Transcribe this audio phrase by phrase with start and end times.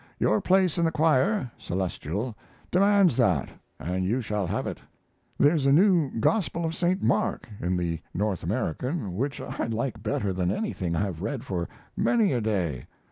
[0.17, 2.35] Your place in the choir (celestial)
[2.71, 4.79] demands that & you shall have it.
[5.37, 10.33] There's a new Gospel of Saint Mark in the North American which I like better
[10.33, 12.87] than anything I've read for many a day.